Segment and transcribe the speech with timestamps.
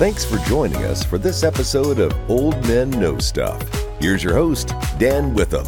[0.00, 3.62] Thanks for joining us for this episode of Old Men Know Stuff.
[4.00, 5.64] Here's your host, Dan Witham.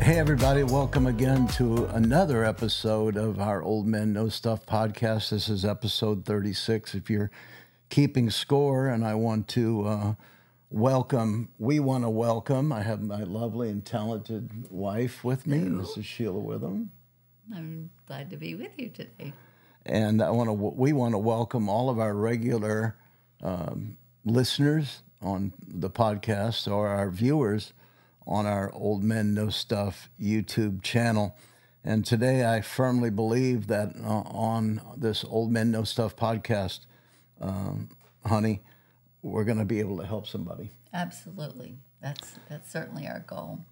[0.00, 5.30] Hey, everybody, welcome again to another episode of our Old Men Know Stuff podcast.
[5.30, 6.96] This is episode 36.
[6.96, 7.30] If you're
[7.88, 10.14] keeping score, and I want to uh,
[10.70, 15.82] welcome, we want to welcome, I have my lovely and talented wife with me, Hello.
[15.84, 16.02] Mrs.
[16.04, 16.90] Sheila Witham.
[17.54, 19.32] I'm glad to be with you today.
[19.86, 22.96] And I want to, we want to welcome all of our regular
[23.42, 27.72] um, listeners on the podcast or our viewers
[28.26, 31.36] on our Old Men Know Stuff YouTube channel.
[31.82, 36.80] And today I firmly believe that uh, on this Old Men Know Stuff podcast,
[37.40, 37.88] um,
[38.24, 38.60] honey,
[39.22, 40.70] we're going to be able to help somebody.
[40.92, 41.76] Absolutely.
[42.02, 43.64] That's that's certainly our goal.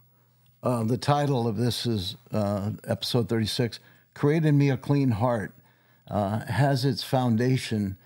[0.63, 3.81] Uh, the title of this is uh, episode 36
[4.15, 5.55] Create in Me a Clean Heart.
[6.11, 7.99] Uh, has its foundation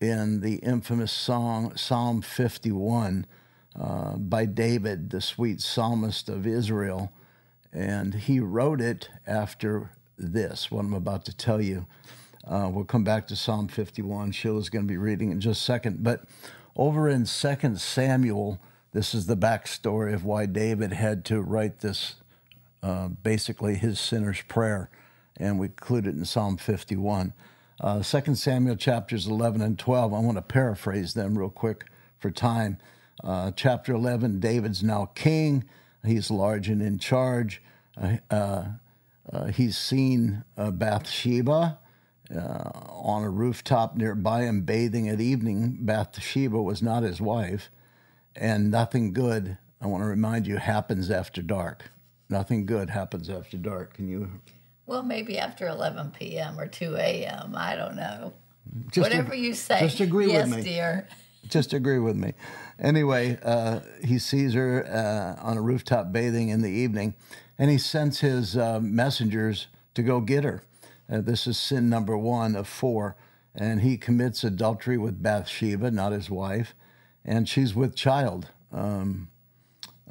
[0.00, 3.26] in the infamous song Psalm 51
[3.78, 7.12] uh, by David, the sweet psalmist of Israel.
[7.72, 11.86] And he wrote it after this, what I'm about to tell you.
[12.46, 14.32] Uh, we'll come back to Psalm 51.
[14.32, 16.02] Sheila's going to be reading in just a second.
[16.02, 16.24] But
[16.76, 18.58] over in 2 Samuel,
[18.92, 22.14] this is the backstory of why David had to write this,
[22.82, 24.88] uh, basically his sinner's prayer,
[25.38, 27.32] and we include it in Psalm 51.
[27.80, 31.86] Uh, 2 Samuel chapters 11 and 12, I want to paraphrase them real quick
[32.18, 32.78] for time.
[33.22, 35.64] Uh, chapter 11, David's now king.
[36.04, 37.62] He's large and in charge.
[38.00, 38.64] Uh, uh,
[39.32, 41.78] uh, he's seen uh, Bathsheba
[42.34, 45.78] uh, on a rooftop nearby him bathing at evening.
[45.80, 47.70] Bathsheba was not his wife,
[48.34, 51.90] and nothing good, I want to remind you, happens after dark.
[52.28, 53.94] Nothing good happens after dark.
[53.94, 54.30] Can you
[54.88, 56.58] Well, maybe after 11 p.m.
[56.58, 57.54] or 2 a.m.
[57.54, 58.32] I don't know.
[58.90, 59.80] just Whatever ag- you say.
[59.80, 60.62] Just agree yes, with me.
[60.62, 61.06] dear.
[61.46, 62.32] just agree with me.
[62.78, 67.14] Anyway, uh, he sees her uh, on a rooftop bathing in the evening,
[67.58, 70.62] and he sends his uh, messengers to go get her.
[71.12, 73.14] Uh, this is sin number one of four.
[73.54, 76.74] And he commits adultery with Bathsheba, not his wife,
[77.24, 78.50] and she's with child.
[78.72, 79.28] Um,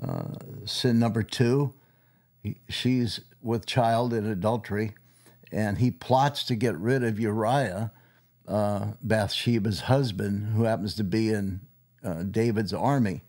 [0.02, 0.36] uh,
[0.66, 1.74] sin number two,
[2.44, 4.94] he- she's with child in adultery,
[5.52, 7.92] and he plots to get rid of Uriah,
[8.48, 11.62] uh, Bathsheba's husband, who happens to be in
[12.04, 13.24] uh, David's army.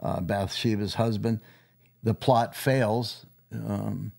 [0.00, 1.40] Uh, Bathsheba's husband.
[2.02, 3.26] The plot fails.
[3.52, 4.12] Um,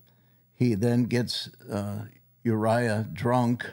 [0.53, 2.06] he then gets uh,
[2.44, 3.69] Uriah drunk,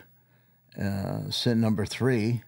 [0.78, 2.42] uh, sin number three.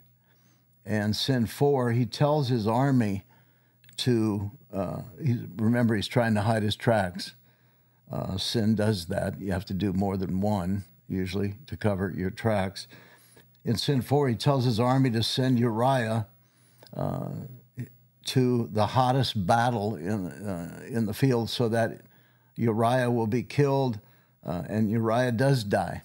[0.85, 3.25] And sin four, he tells his army
[3.99, 7.35] to, uh, he, remember, he's trying to hide his tracks.
[8.11, 9.41] Uh, sin does that.
[9.41, 12.87] You have to do more than one, usually, to cover your tracks.
[13.65, 16.27] In sin four, he tells his army to send Uriah
[16.95, 17.31] uh,
[18.27, 22.03] to the hottest battle in, uh, in the field so that
[22.57, 24.01] Uriah will be killed,
[24.45, 26.03] uh, and Uriah does die.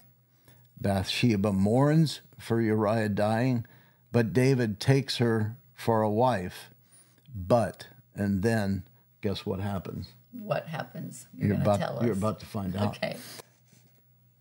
[0.80, 3.66] Bathsheba mourns for Uriah dying,
[4.12, 6.70] but David takes her for a wife.
[7.34, 8.84] But, and then,
[9.20, 10.14] guess what happens?
[10.32, 11.26] What happens?
[11.36, 12.96] You're, You're about, you're about to find out.
[12.96, 13.16] Okay.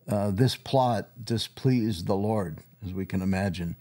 [0.07, 3.75] Uh, this plot displeased the Lord, as we can imagine.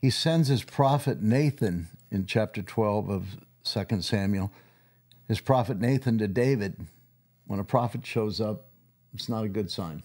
[0.00, 3.26] He sends his prophet Nathan in chapter 12 of
[3.64, 4.52] 2 Samuel,
[5.26, 6.76] his prophet Nathan to David.
[7.46, 8.66] When a prophet shows up,
[9.14, 10.02] it's not a good sign.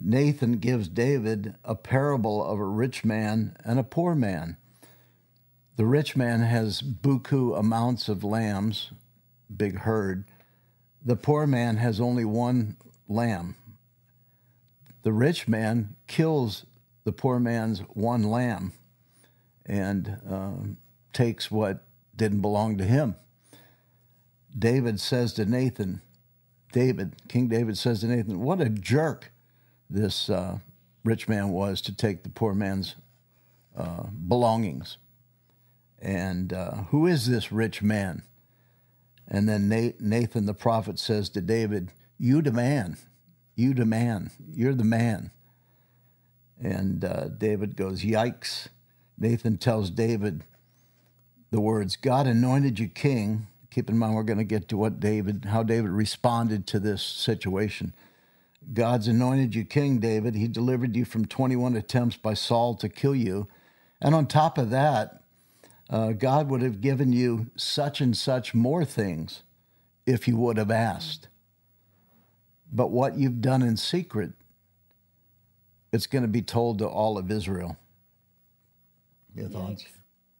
[0.00, 4.56] Nathan gives David a parable of a rich man and a poor man.
[5.76, 8.90] The rich man has buku amounts of lambs,
[9.56, 10.24] big herd.
[11.04, 12.76] The poor man has only one
[13.08, 13.56] lamb.
[15.02, 16.64] The rich man kills
[17.04, 18.72] the poor man's one lamb
[19.66, 20.76] and um,
[21.12, 21.84] takes what
[22.16, 23.16] didn't belong to him.
[24.58, 26.00] David says to Nathan,
[26.72, 29.32] David, King David says to Nathan, What a jerk
[29.90, 30.58] this uh,
[31.04, 32.96] rich man was to take the poor man's
[33.76, 34.98] uh, belongings.
[36.00, 38.22] And uh, who is this rich man?
[39.28, 42.98] And then Nathan the prophet says to David, You demand,
[43.56, 45.30] you demand, you're the man.
[46.60, 48.68] And uh, David goes, Yikes.
[49.18, 50.42] Nathan tells David
[51.50, 53.46] the words, God anointed you king.
[53.70, 57.02] Keep in mind, we're going to get to what David, how David responded to this
[57.02, 57.94] situation.
[58.72, 60.34] God's anointed you king, David.
[60.34, 63.46] He delivered you from 21 attempts by Saul to kill you.
[64.00, 65.23] And on top of that,
[65.90, 69.42] uh, God would have given you such and such more things
[70.06, 71.28] if you would have asked.
[72.72, 74.32] But what you've done in secret
[75.94, 77.76] it's going to be told to all of Israel.
[79.32, 79.84] Your thoughts?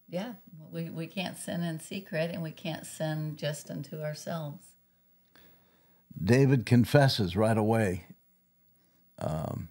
[0.08, 0.32] Yeah,
[0.72, 4.66] we, we can't sin in secret and we can't sin just unto ourselves.
[6.20, 8.06] David confesses right away.
[9.20, 9.68] Um,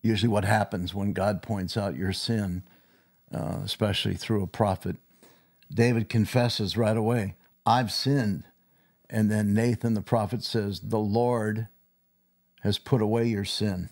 [0.00, 2.62] usually, what happens when God points out your sin,
[3.34, 4.96] uh, especially through a prophet,
[5.72, 7.34] David confesses right away,
[7.64, 8.44] I've sinned.
[9.08, 11.68] And then Nathan the prophet says, The Lord
[12.62, 13.90] has put away your sin.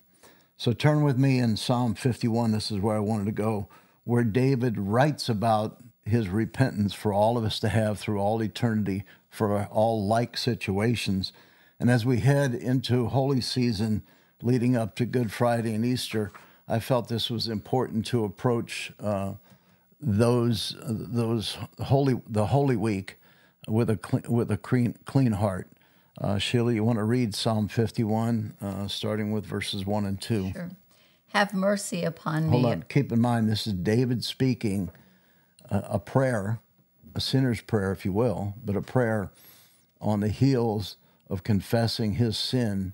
[0.57, 2.53] So turn with me in Psalm 51.
[2.53, 3.69] This is where I wanted to go,
[4.05, 9.05] where David writes about his repentance for all of us to have through all eternity
[9.31, 11.33] for all like situations.
[11.81, 14.03] And as we head into holy season
[14.43, 16.31] leading up to Good Friday and Easter,
[16.69, 19.33] I felt this was important to approach uh,
[20.01, 23.19] those those holy the Holy Week
[23.69, 25.69] with a clean, with a clean clean heart.
[26.21, 30.53] Uh, Sheila, you want to read Psalm 51, uh, starting with verses 1 and 2.
[30.53, 30.71] Sure.
[31.31, 32.71] Have mercy upon Hold me.
[32.71, 32.85] on.
[32.89, 34.93] Keep in mind, this is David speaking
[35.69, 36.61] a, a prayer,
[37.17, 39.33] a sinner's prayer, if you will, but a prayer
[40.01, 42.93] on the heels of confessing his sin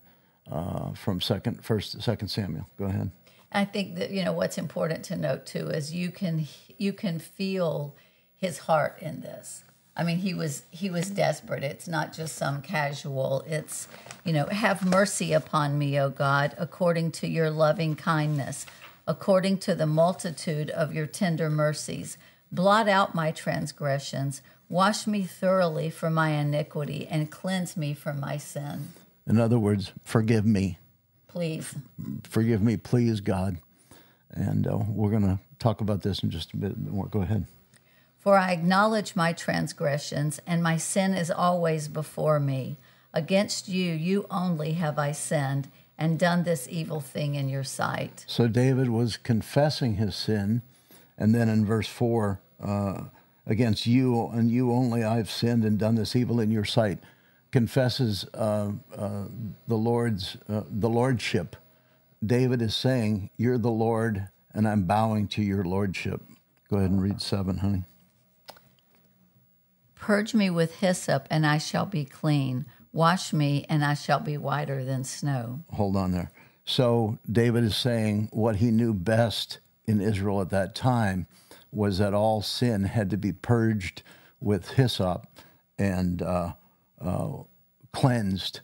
[0.50, 2.66] uh, from second, first, second Samuel.
[2.78, 3.11] Go ahead.
[3.52, 6.47] I think that you know what's important to note too is you can
[6.79, 7.97] you can feel
[8.37, 9.64] his heart in this.
[9.97, 11.64] I mean, he was he was desperate.
[11.64, 13.44] It's not just some casual.
[13.47, 13.88] It's
[14.25, 18.67] you know, have mercy upon me, O God, according to your loving kindness,
[19.06, 22.19] according to the multitude of your tender mercies.
[22.52, 28.37] Blot out my transgressions, wash me thoroughly from my iniquity, and cleanse me from my
[28.37, 28.88] sin.
[29.26, 30.79] In other words, forgive me.
[31.30, 31.74] Please.
[32.24, 33.58] Forgive me, please, God.
[34.30, 37.06] And uh, we're going to talk about this in just a bit more.
[37.06, 37.46] Go ahead.
[38.18, 42.76] For I acknowledge my transgressions, and my sin is always before me.
[43.14, 48.24] Against you, you only have I sinned and done this evil thing in your sight.
[48.26, 50.62] So David was confessing his sin.
[51.16, 53.02] And then in verse 4, uh,
[53.46, 56.98] against you and you only I've sinned and done this evil in your sight,
[57.52, 59.25] confesses uh, uh,
[59.67, 61.56] the Lord's uh, the lordship.
[62.25, 66.23] David is saying, "You're the Lord, and I'm bowing to your lordship."
[66.70, 67.85] Go ahead and read seven, honey.
[69.97, 72.67] Purge me with hyssop, and I shall be clean.
[72.93, 75.61] Wash me, and I shall be whiter than snow.
[75.73, 76.31] Hold on there.
[76.64, 81.26] So David is saying what he knew best in Israel at that time
[81.73, 84.02] was that all sin had to be purged
[84.41, 85.26] with hyssop
[85.79, 86.52] and uh,
[87.00, 87.29] uh,
[87.93, 88.61] cleansed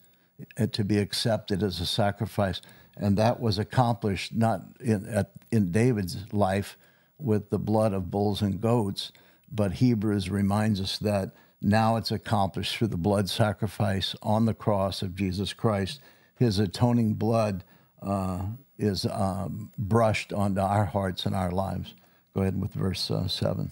[0.73, 2.61] to be accepted as a sacrifice.
[2.97, 6.79] And that was accomplished not in, at, in David's life
[7.19, 9.13] with the blood of bulls and goats,
[9.51, 15.03] but Hebrews reminds us that now it's accomplished through the blood sacrifice on the cross
[15.03, 16.01] of Jesus Christ.
[16.37, 17.65] His atoning blood
[18.03, 18.47] uh,
[18.79, 21.95] is um, brushed onto our hearts and our lives.
[22.35, 23.71] Go ahead with verse uh, 7.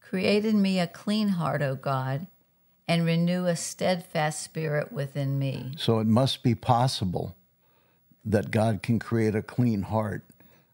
[0.00, 2.28] Create in me a clean heart, O God,
[2.88, 5.74] and renew a steadfast spirit within me.
[5.76, 7.36] So it must be possible
[8.24, 10.24] that God can create a clean heart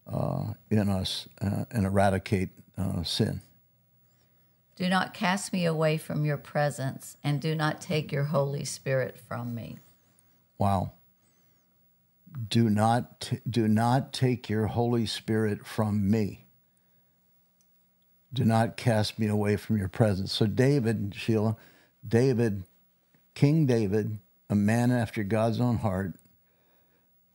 [0.07, 3.41] uh, in us uh, and eradicate uh, sin.
[4.77, 9.19] Do not cast me away from your presence, and do not take your Holy Spirit
[9.19, 9.79] from me.
[10.59, 10.93] Wow.
[12.49, 16.47] Do not, t- do not take your Holy Spirit from me.
[18.33, 20.33] Do not cast me away from your presence.
[20.33, 21.57] So, David, Sheila,
[22.07, 22.65] David,
[23.35, 24.19] King David,
[24.51, 26.15] a man after God's own heart,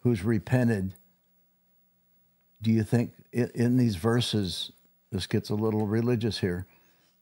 [0.02, 0.94] who's repented,
[2.62, 4.72] do you think in, these verses,
[5.12, 6.66] this gets a little religious here,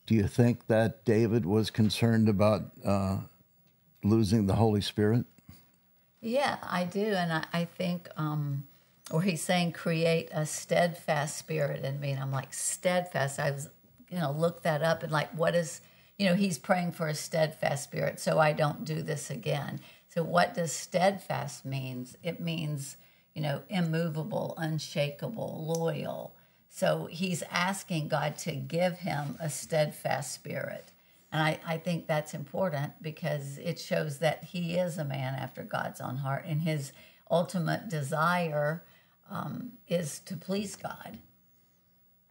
[0.06, 3.18] do you think that David was concerned about uh,
[4.04, 5.26] losing the Holy Spirit?
[6.22, 7.06] Yeah, I do.
[7.06, 8.64] And I, I think, um,
[9.12, 12.12] or he's saying, create a steadfast spirit in me.
[12.12, 13.40] And I'm like, steadfast.
[13.40, 13.70] I was,
[14.10, 15.82] you know, look that up and like, what is,
[16.18, 19.80] you know, he's praying for a steadfast spirit so I don't do this again.
[20.10, 22.18] So what does steadfast means?
[22.24, 22.98] It means,
[23.36, 26.36] you know, immovable, unshakable, loyal.
[26.70, 30.92] So he's asking God to give him a steadfast spirit.
[31.32, 35.62] And I, I think that's important because it shows that he is a man after
[35.62, 36.94] God's own heart, and his
[37.30, 38.84] ultimate desire
[39.30, 41.18] um, is to please God.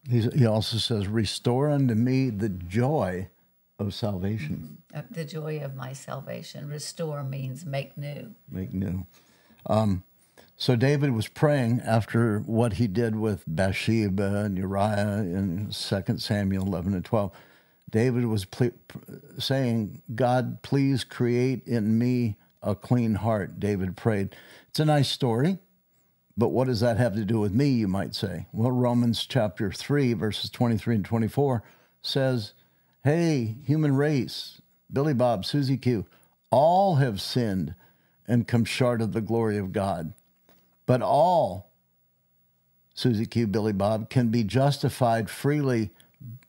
[0.09, 3.29] He's, he also says, Restore unto me the joy
[3.79, 4.79] of salvation.
[4.95, 6.69] Uh, The joy of my salvation.
[6.69, 8.35] Restore means make new.
[8.51, 9.07] Make new.
[9.67, 10.03] Um,
[10.57, 16.67] so David was praying after what he did with Bathsheba and Uriah in 2 Samuel
[16.67, 17.31] 11 and 12.
[17.91, 18.71] David was ple-
[19.39, 23.61] saying, God, please create in me a clean heart.
[23.61, 24.35] David prayed.
[24.71, 25.59] It's a nice story,
[26.39, 28.47] But what does that have to do with me, you might say?
[28.53, 31.63] Well, Romans chapter 3, verses 23 and 24
[32.03, 32.53] says,
[33.07, 34.61] Hey, human race,
[34.93, 36.07] Billy Bob, Susie Q,
[36.51, 37.77] all have sinned
[38.27, 40.13] and come short of the glory of God.
[40.87, 41.71] But all,
[42.95, 45.91] Susie Q, Billy Bob, can be justified freely,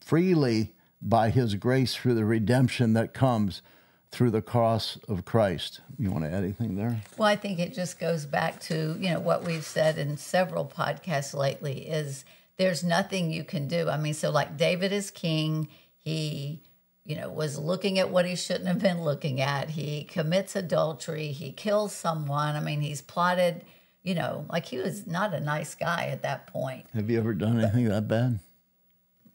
[0.00, 3.62] freely by his grace through the redemption that comes
[4.10, 5.80] through the cross of Christ.
[5.96, 7.02] You want to add anything there?
[7.16, 10.66] Well, I think it just goes back to, you know, what we've said in several
[10.66, 12.24] podcasts lately is
[12.56, 13.88] there's nothing you can do.
[13.88, 15.68] I mean, so like David is king,
[16.00, 16.62] he
[17.08, 19.70] you know, was looking at what he shouldn't have been looking at.
[19.70, 22.54] He commits adultery, he kills someone.
[22.54, 23.64] I mean, he's plotted,
[24.02, 26.84] you know, like he was not a nice guy at that point.
[26.92, 28.40] Have you ever done anything that bad?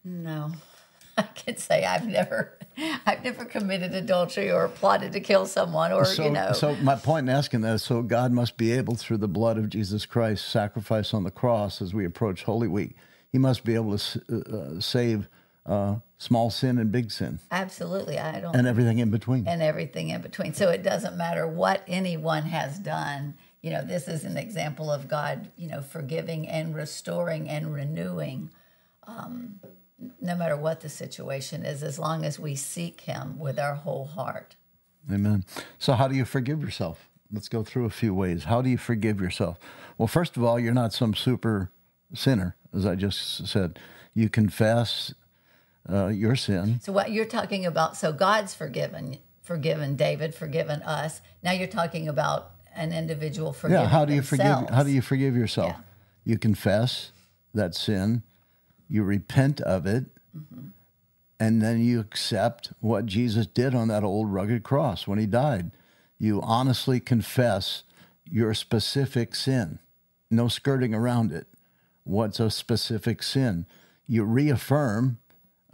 [0.03, 0.51] No.
[1.17, 2.57] I can say I've never
[3.07, 6.53] I've never committed adultery or plotted to kill someone or so, you know.
[6.53, 9.57] So my point in asking that is so God must be able through the blood
[9.57, 12.95] of Jesus Christ sacrifice on the cross as we approach Holy Week.
[13.31, 15.27] He must be able to uh, uh, save
[15.65, 17.39] uh, small sin and big sin.
[17.51, 18.19] Absolutely.
[18.19, 19.47] I don't and everything in between.
[19.47, 20.53] And everything in between.
[20.53, 23.35] So it doesn't matter what anyone has done.
[23.61, 28.51] You know, this is an example of God, you know, forgiving and restoring and renewing.
[29.07, 29.59] Um,
[30.19, 34.05] no matter what the situation is, as long as we seek Him with our whole
[34.05, 34.55] heart.
[35.11, 35.45] Amen.
[35.77, 37.09] So, how do you forgive yourself?
[37.31, 38.45] Let's go through a few ways.
[38.45, 39.57] How do you forgive yourself?
[39.97, 41.71] Well, first of all, you're not some super
[42.13, 43.79] sinner, as I just said.
[44.13, 45.13] You confess
[45.91, 46.79] uh, your sin.
[46.81, 51.21] So, what you're talking about, so God's forgiven, forgiven David, forgiven us.
[51.41, 53.89] Now you're talking about an individual forgiving Yeah.
[53.89, 54.61] How do you themselves.
[54.61, 54.75] forgive?
[54.75, 55.73] How do you forgive yourself?
[55.75, 55.81] Yeah.
[56.25, 57.11] You confess
[57.53, 58.23] that sin
[58.93, 60.05] you repent of it,
[60.37, 60.67] mm-hmm.
[61.39, 65.71] and then you accept what Jesus did on that old rugged cross when he died.
[66.19, 67.83] You honestly confess
[68.29, 69.79] your specific sin,
[70.29, 71.47] no skirting around it.
[72.03, 73.65] What's a specific sin?
[74.05, 75.17] You reaffirm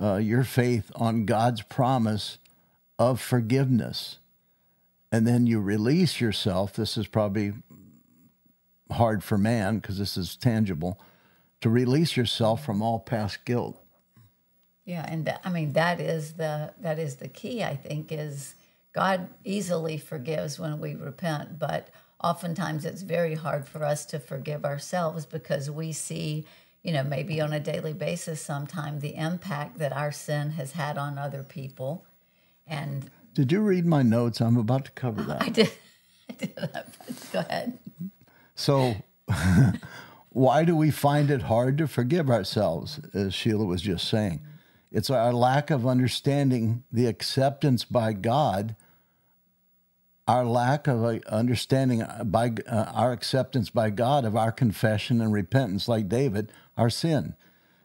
[0.02, 2.38] uh, your faith on God's promise
[2.98, 4.18] of forgiveness.
[5.12, 6.74] And then you release yourself.
[6.74, 7.54] This is probably
[8.92, 11.00] hard for man because this is tangible
[11.62, 13.82] to release yourself from all past guilt.
[14.86, 17.64] Yeah, and th- I mean that is the that is the key.
[17.64, 18.56] I think is
[18.94, 21.90] God easily forgives when we repent, but
[22.24, 26.46] oftentimes it's very hard for us to forgive ourselves because we see,
[26.84, 30.98] you know, maybe on a daily basis, sometime the impact that our sin has had
[30.98, 32.06] on other people.
[32.68, 34.42] And did you read my notes?
[34.42, 35.42] I'm about to cover that.
[35.44, 35.72] I did.
[36.30, 36.56] I did.
[37.34, 37.78] Go ahead.
[38.56, 38.96] So.
[40.32, 44.42] Why do we find it hard to forgive ourselves, as Sheila was just saying?
[44.92, 48.76] It's our lack of understanding the acceptance by God,
[50.28, 55.34] our lack of uh, understanding by uh, our acceptance by God of our confession and
[55.34, 57.36] repentance, like David, our sin.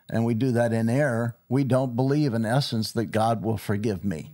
[0.09, 1.37] And we do that in error.
[1.49, 4.31] We don't believe, in essence, that God will forgive me.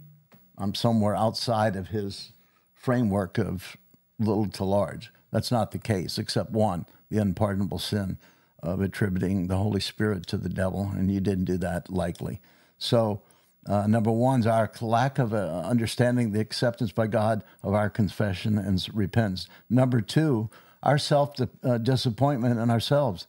[0.59, 2.33] I'm somewhere outside of his
[2.75, 3.77] framework of
[4.19, 5.11] little to large.
[5.31, 8.19] That's not the case, except one the unpardonable sin
[8.63, 12.41] of attributing the Holy Spirit to the devil, and you didn't do that likely.
[12.79, 13.23] So,
[13.67, 17.91] uh, number one is our lack of uh, understanding the acceptance by God of our
[17.91, 19.49] confession and repentance.
[19.69, 20.51] Number two,
[20.83, 23.27] our self uh, disappointment in ourselves.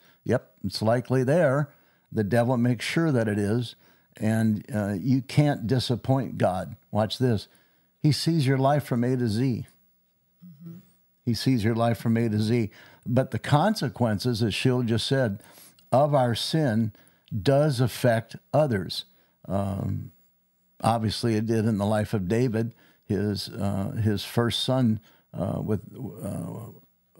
[0.64, 1.70] It's likely there.
[2.12, 3.76] The devil makes sure that it is,
[4.18, 6.76] and uh, you can't disappoint God.
[6.92, 7.48] Watch this.
[8.00, 9.66] He sees your life from A to Z.
[10.46, 10.78] Mm-hmm.
[11.24, 12.70] He sees your life from A to Z.
[13.06, 15.42] But the consequences, as Sheila just said,
[15.92, 16.92] of our sin
[17.42, 19.06] does affect others.
[19.48, 20.12] Um,
[20.82, 22.76] obviously, it did in the life of David.
[23.06, 25.00] His uh, his first son
[25.34, 25.82] uh, with
[26.24, 26.70] uh,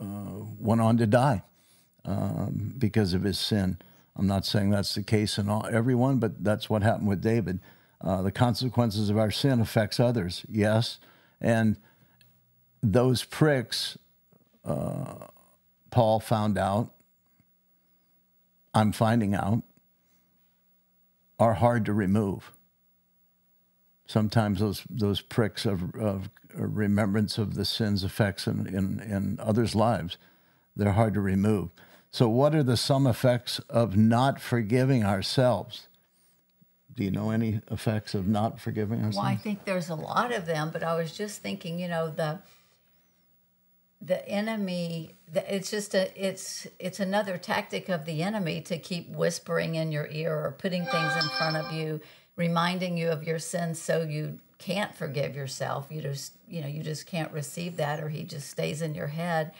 [0.00, 1.42] uh went on to die
[2.04, 3.78] um, because of his sin.
[4.16, 7.60] I'm not saying that's the case in all, everyone, but that's what happened with David.
[8.00, 10.98] Uh, the consequences of our sin affects others, yes,
[11.40, 11.76] and
[12.82, 13.96] those pricks
[14.64, 15.26] uh,
[15.90, 16.90] Paul found out,
[18.74, 19.62] I'm finding out,
[21.38, 22.52] are hard to remove.
[24.06, 29.74] Sometimes those, those pricks of, of remembrance of the sin's effects in, in, in others'
[29.74, 30.16] lives,
[30.74, 31.70] they're hard to remove.
[32.12, 35.88] So, what are the some effects of not forgiving ourselves?
[36.94, 39.16] Do you know any effects of not forgiving ourselves?
[39.16, 42.10] Well, I think there's a lot of them, but I was just thinking, you know,
[42.10, 42.40] the
[44.02, 49.76] the enemy it's just a it's it's another tactic of the enemy to keep whispering
[49.76, 52.00] in your ear or putting things in front of you
[52.34, 56.82] reminding you of your sins so you can't forgive yourself you just you know you
[56.82, 59.52] just can't receive that or he just stays in your head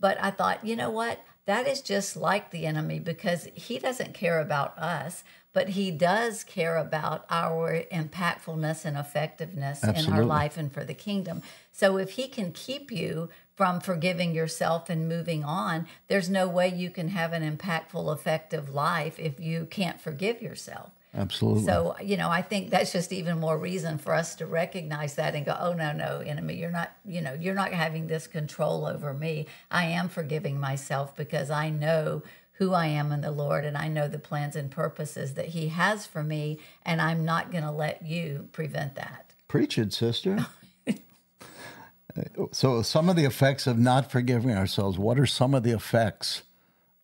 [0.00, 4.14] but i thought you know what that is just like the enemy because he doesn't
[4.14, 10.56] care about us, but he does care about our impactfulness and effectiveness in our life
[10.56, 11.42] and for the kingdom.
[11.70, 16.68] So if he can keep you from forgiving yourself and moving on, there's no way
[16.68, 20.90] you can have an impactful, effective life if you can't forgive yourself.
[21.16, 21.64] Absolutely.
[21.64, 25.34] So, you know, I think that's just even more reason for us to recognize that
[25.34, 28.84] and go, oh, no, no, enemy, you're not, you know, you're not having this control
[28.84, 29.46] over me.
[29.70, 32.22] I am forgiving myself because I know
[32.58, 35.68] who I am in the Lord and I know the plans and purposes that He
[35.68, 36.58] has for me.
[36.84, 39.34] And I'm not going to let you prevent that.
[39.46, 40.46] Preach it, sister.
[42.52, 44.98] so, some of the effects of not forgiving ourselves.
[44.98, 46.42] What are some of the effects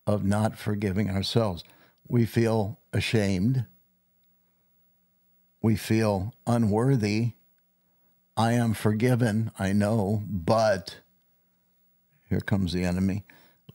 [0.05, 1.63] of not forgiving ourselves?
[2.09, 3.67] We feel ashamed.
[5.63, 7.33] We feel unworthy.
[8.37, 10.97] I am forgiven, I know, but
[12.29, 13.25] here comes the enemy.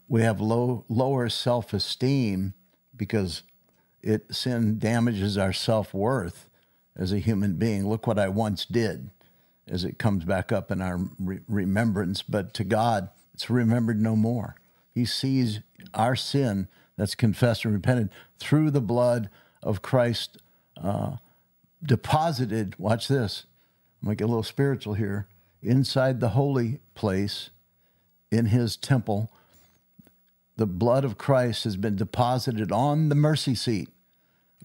[0.08, 2.54] We have low, lower self esteem
[2.96, 3.44] because
[4.02, 6.50] it sin damages our self worth
[6.96, 7.88] as a human being.
[7.88, 9.10] Look what I once did,
[9.68, 12.22] as it comes back up in our re- remembrance.
[12.22, 14.56] But to God, it's remembered no more.
[14.94, 15.60] He sees
[15.94, 19.30] our sin that's confessed and repented through the blood
[19.62, 20.38] of Christ
[20.82, 21.18] uh,
[21.86, 22.76] deposited.
[22.78, 23.46] Watch this.
[24.02, 25.28] I'm going to get a little spiritual here.
[25.62, 27.50] Inside the holy place,
[28.32, 29.32] in his temple,
[30.58, 33.90] the blood of Christ has been deposited on the mercy seat.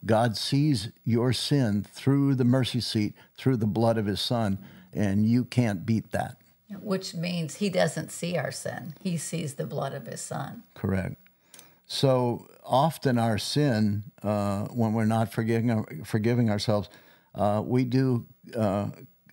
[0.05, 4.59] God sees your sin through the mercy seat, through the blood of his son,
[4.93, 6.37] and you can't beat that.
[6.81, 8.95] Which means he doesn't see our sin.
[9.01, 10.63] He sees the blood of his son.
[10.75, 11.17] Correct.
[11.87, 16.89] So often our sin, uh, when we're not forgiving, forgiving ourselves,
[17.35, 18.91] uh, we do uh,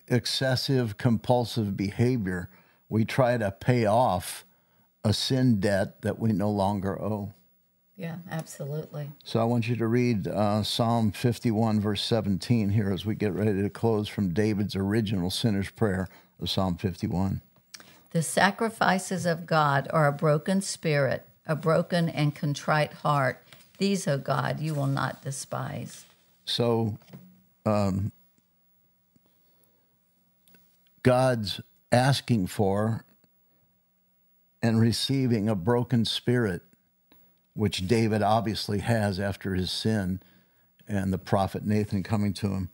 [0.08, 2.50] excessive compulsive behavior.
[2.88, 4.44] We try to pay off
[5.04, 7.34] a sin debt that we no longer owe.
[7.96, 9.10] Yeah, absolutely.
[9.24, 13.32] So I want you to read uh, Psalm 51, verse 17 here as we get
[13.32, 16.06] ready to close from David's original sinner's prayer
[16.40, 17.40] of Psalm 51.
[18.12, 23.42] The sacrifices of God are a broken spirit, a broken and contrite heart.
[23.78, 26.04] These, O God, you will not despise.
[26.44, 26.98] So
[27.68, 28.12] um,
[31.02, 31.60] God's
[31.92, 33.04] asking for
[34.62, 36.62] and receiving a broken spirit,
[37.54, 40.20] which David obviously has after his sin,
[40.86, 42.70] and the prophet Nathan coming to him,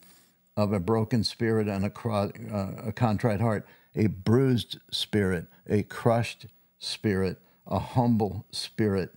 [0.57, 5.83] of a broken spirit and a, cro- uh, a contrite heart, a bruised spirit, a
[5.83, 6.47] crushed
[6.79, 9.13] spirit, a humble spirit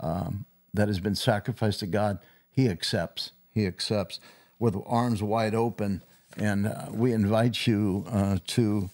[0.00, 2.18] um, that has been sacrificed to God.
[2.50, 3.32] He accepts.
[3.50, 4.20] He accepts
[4.62, 6.00] with arms wide open.
[6.38, 8.88] And uh, we invite you uh, to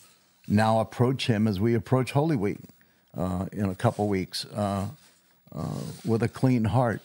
[0.48, 2.58] now approach Him as we approach Holy Week
[3.16, 4.86] uh, in a couple weeks uh,
[5.54, 5.68] uh,
[6.04, 7.00] with a clean heart.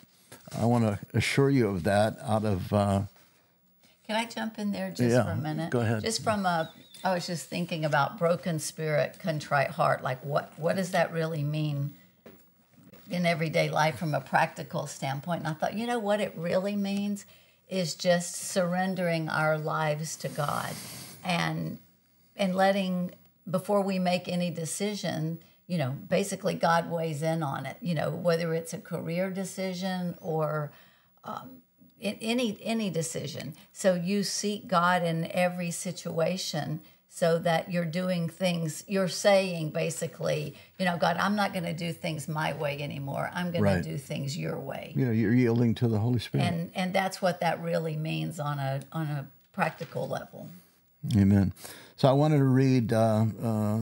[0.58, 2.72] I want to assure you of that out of.
[2.74, 3.02] uh,
[4.08, 5.70] Can I jump in there just Yeah, for a minute?
[5.70, 6.02] go ahead.
[6.04, 6.72] Just from a,
[7.04, 10.04] I was just thinking about broken spirit, contrite heart.
[10.04, 11.96] Like, what what does that really mean
[13.12, 15.40] in everyday life from a practical standpoint?
[15.40, 17.26] And I thought, you know what it really means
[17.70, 20.74] is just surrendering our lives to God,
[21.24, 21.78] and
[22.36, 23.12] and letting
[23.50, 25.40] before we make any decision.
[25.66, 27.78] You know, basically, God weighs in on it.
[27.82, 30.72] You know, whether it's a career decision or
[31.24, 31.62] um,
[32.00, 33.56] in any any decision.
[33.72, 36.82] So you seek God in every situation
[37.16, 41.74] so that you're doing things you're saying basically, you know, God, I'm not going to
[41.74, 43.30] do things my way anymore.
[43.36, 43.84] I'm going Right.
[43.84, 44.94] to do things your way.
[44.96, 46.46] you know, you're yielding to the Holy Spirit.
[46.46, 50.50] And and that's what that really means on a on a practical level.
[51.16, 51.54] Amen.
[51.98, 53.80] So I wanted to read uh, uh,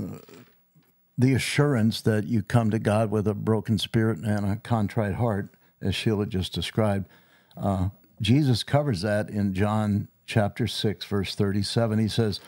[1.18, 5.48] the assurance that you come to God with a broken spirit and a contrite heart,
[5.82, 7.08] as Sheila just described.
[7.56, 7.90] Uh,
[8.20, 12.00] Jesus covers that in John chapter 6, verse 37.
[12.00, 12.42] He says,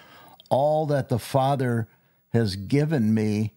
[0.54, 1.88] All that the Father
[2.30, 3.56] has given me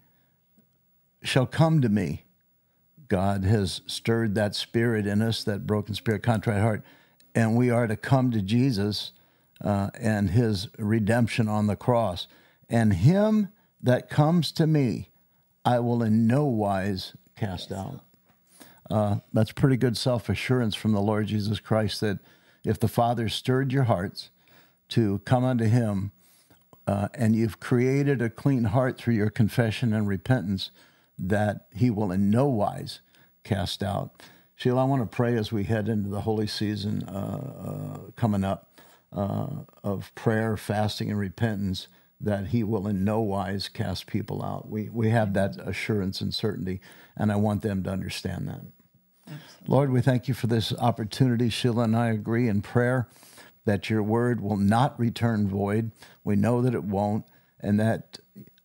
[1.22, 2.24] shall come to me.
[3.08, 6.82] God has stirred that spirit in us, that broken spirit, contrite heart,
[7.34, 9.12] and we are to come to Jesus
[9.62, 12.28] uh, and his redemption on the cross.
[12.70, 13.48] And him
[13.82, 15.10] that comes to me,
[15.66, 18.00] I will in no wise cast out.
[18.90, 22.20] Uh, that's pretty good self assurance from the Lord Jesus Christ that
[22.64, 24.30] if the Father stirred your hearts
[24.88, 26.12] to come unto him,
[26.86, 30.70] uh, and you've created a clean heart through your confession and repentance,
[31.18, 33.00] that he will in no wise
[33.44, 34.22] cast out.
[34.54, 38.44] Sheila, I want to pray as we head into the holy season uh, uh, coming
[38.44, 38.80] up
[39.12, 39.48] uh,
[39.84, 41.88] of prayer, fasting, and repentance
[42.20, 44.68] that He will in no wise cast people out.
[44.68, 46.80] We, we have that assurance and certainty,
[47.16, 48.62] and I want them to understand that.
[49.26, 49.66] Absolutely.
[49.68, 51.50] Lord, we thank you for this opportunity.
[51.50, 53.08] Sheila and I agree in prayer
[53.66, 55.90] that your word will not return void.
[56.24, 57.24] We know that it won't,
[57.60, 58.18] and that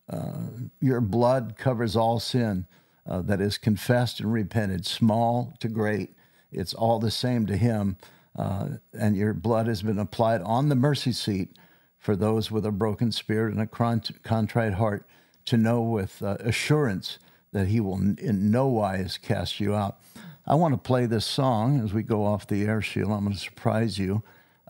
[0.08, 0.46] uh,
[0.80, 2.66] your blood covers all sin
[3.06, 6.10] uh, that is confessed and repented, small to great.
[6.50, 7.96] It's all the same to him.
[8.36, 11.50] Uh, and your blood has been applied on the mercy seat
[11.98, 15.06] for those with a broken spirit and a contrite heart
[15.44, 17.18] to know with uh, assurance
[17.52, 19.98] that he will in no wise cast you out.
[20.46, 23.16] I want to play this song as we go off the air, Sheila.
[23.16, 24.22] I'm going to surprise you.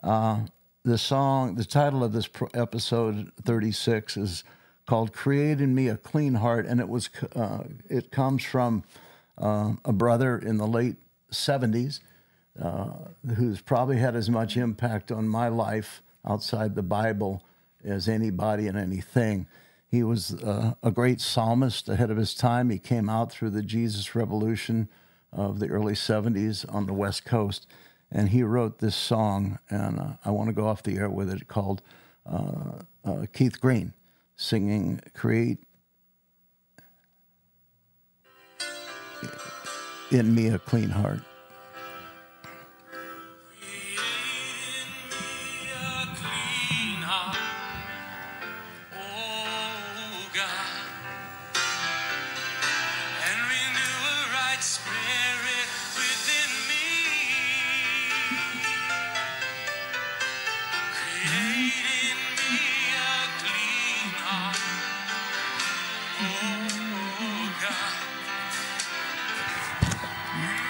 [0.03, 0.41] Uh,
[0.83, 4.43] the song, the title of this episode 36 is
[4.85, 8.83] called "Create in Me a Clean Heart," and it was uh, it comes from
[9.37, 10.97] uh, a brother in the late
[11.31, 12.01] 70s
[12.61, 12.89] uh,
[13.35, 17.43] who's probably had as much impact on my life outside the Bible
[17.83, 19.47] as anybody and anything.
[19.89, 22.69] He was uh, a great psalmist ahead of his time.
[22.69, 24.89] He came out through the Jesus Revolution
[25.31, 27.67] of the early 70s on the West Coast,
[28.13, 31.31] and he wrote this song, and uh, I want to go off the air with
[31.31, 31.81] it called
[32.31, 33.93] uh, uh, Keith Green
[34.35, 35.57] singing Create
[40.11, 41.21] in Me a Clean Heart.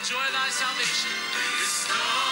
[0.00, 2.29] Enjoy joy thy salvation.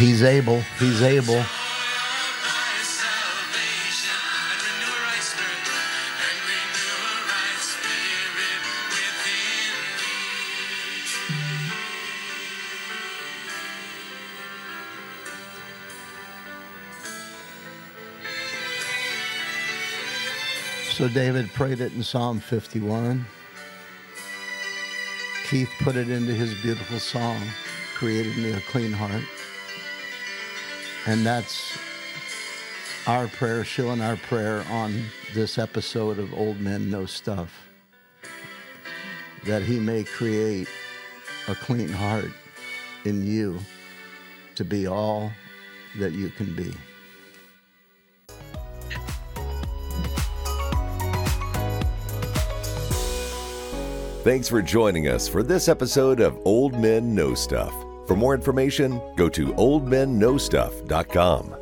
[0.00, 0.62] He's able.
[0.78, 1.42] He's able.
[20.92, 23.26] So David prayed it in Psalm 51.
[25.50, 27.42] Keith put it into his beautiful song,
[27.96, 29.39] Create in Me a Clean Heart.
[31.06, 31.78] And that's
[33.06, 35.02] our prayer, showing our prayer on
[35.34, 37.68] this episode of Old Men Know Stuff.
[39.44, 40.68] That he may create
[41.48, 42.30] a clean heart
[43.04, 43.58] in you
[44.56, 45.32] to be all
[45.98, 46.72] that you can be.
[54.22, 57.72] Thanks for joining us for this episode of Old Men Know Stuff.
[58.10, 61.59] For more information, go to oldmenknowstuff.com.